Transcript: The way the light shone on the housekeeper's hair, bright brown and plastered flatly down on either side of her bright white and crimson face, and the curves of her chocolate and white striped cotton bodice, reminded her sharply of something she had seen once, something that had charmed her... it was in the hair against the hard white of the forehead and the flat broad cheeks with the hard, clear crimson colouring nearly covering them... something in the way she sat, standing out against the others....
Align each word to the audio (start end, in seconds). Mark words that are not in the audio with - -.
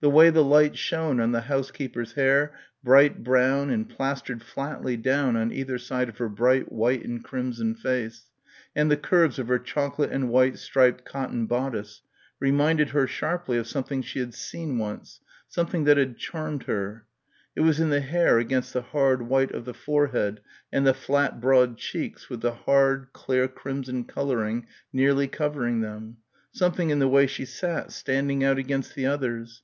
The 0.00 0.10
way 0.10 0.28
the 0.28 0.44
light 0.44 0.76
shone 0.76 1.18
on 1.18 1.32
the 1.32 1.40
housekeeper's 1.40 2.12
hair, 2.12 2.54
bright 2.82 3.24
brown 3.24 3.70
and 3.70 3.88
plastered 3.88 4.42
flatly 4.42 4.98
down 4.98 5.34
on 5.34 5.50
either 5.50 5.78
side 5.78 6.10
of 6.10 6.18
her 6.18 6.28
bright 6.28 6.70
white 6.70 7.02
and 7.06 7.24
crimson 7.24 7.74
face, 7.74 8.26
and 8.76 8.90
the 8.90 8.98
curves 8.98 9.38
of 9.38 9.48
her 9.48 9.58
chocolate 9.58 10.12
and 10.12 10.28
white 10.28 10.58
striped 10.58 11.06
cotton 11.06 11.46
bodice, 11.46 12.02
reminded 12.38 12.90
her 12.90 13.06
sharply 13.06 13.56
of 13.56 13.66
something 13.66 14.02
she 14.02 14.18
had 14.18 14.34
seen 14.34 14.76
once, 14.76 15.20
something 15.48 15.84
that 15.84 15.96
had 15.96 16.18
charmed 16.18 16.64
her... 16.64 17.06
it 17.56 17.62
was 17.62 17.80
in 17.80 17.88
the 17.88 18.02
hair 18.02 18.38
against 18.38 18.74
the 18.74 18.82
hard 18.82 19.22
white 19.22 19.52
of 19.52 19.64
the 19.64 19.72
forehead 19.72 20.40
and 20.70 20.86
the 20.86 20.92
flat 20.92 21.40
broad 21.40 21.78
cheeks 21.78 22.28
with 22.28 22.42
the 22.42 22.52
hard, 22.52 23.06
clear 23.14 23.48
crimson 23.48 24.04
colouring 24.04 24.66
nearly 24.92 25.26
covering 25.26 25.80
them... 25.80 26.18
something 26.52 26.90
in 26.90 26.98
the 26.98 27.08
way 27.08 27.26
she 27.26 27.46
sat, 27.46 27.90
standing 27.90 28.44
out 28.44 28.58
against 28.58 28.94
the 28.94 29.06
others.... 29.06 29.62